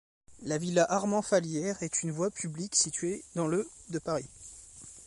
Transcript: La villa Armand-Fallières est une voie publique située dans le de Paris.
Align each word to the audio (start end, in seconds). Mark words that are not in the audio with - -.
La 0.41 0.57
villa 0.57 0.83
Armand-Fallières 0.89 1.83
est 1.83 2.01
une 2.01 2.09
voie 2.09 2.31
publique 2.31 2.75
située 2.75 3.23
dans 3.35 3.45
le 3.45 3.69
de 3.89 3.99
Paris. 3.99 4.31